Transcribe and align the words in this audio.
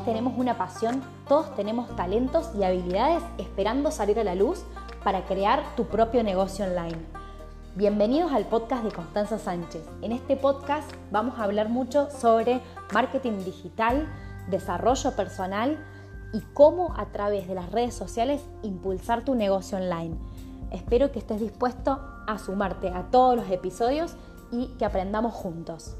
Todos 0.00 0.14
tenemos 0.14 0.38
una 0.38 0.56
pasión, 0.56 1.02
todos 1.28 1.54
tenemos 1.56 1.94
talentos 1.94 2.50
y 2.58 2.64
habilidades 2.64 3.22
esperando 3.36 3.90
salir 3.90 4.18
a 4.18 4.24
la 4.24 4.34
luz 4.34 4.64
para 5.04 5.26
crear 5.26 5.62
tu 5.76 5.84
propio 5.88 6.22
negocio 6.22 6.64
online. 6.64 6.96
Bienvenidos 7.76 8.32
al 8.32 8.46
podcast 8.46 8.82
de 8.82 8.92
Constanza 8.92 9.38
Sánchez. 9.38 9.86
En 10.00 10.12
este 10.12 10.38
podcast 10.38 10.90
vamos 11.10 11.38
a 11.38 11.44
hablar 11.44 11.68
mucho 11.68 12.08
sobre 12.10 12.62
marketing 12.94 13.44
digital, 13.44 14.08
desarrollo 14.48 15.14
personal 15.14 15.78
y 16.32 16.40
cómo 16.54 16.94
a 16.96 17.12
través 17.12 17.46
de 17.46 17.56
las 17.56 17.70
redes 17.70 17.92
sociales 17.92 18.40
impulsar 18.62 19.22
tu 19.26 19.34
negocio 19.34 19.76
online. 19.76 20.16
Espero 20.70 21.12
que 21.12 21.18
estés 21.18 21.40
dispuesto 21.40 22.00
a 22.26 22.38
sumarte 22.38 22.88
a 22.88 23.10
todos 23.10 23.36
los 23.36 23.50
episodios 23.50 24.16
y 24.50 24.68
que 24.78 24.86
aprendamos 24.86 25.34
juntos. 25.34 25.94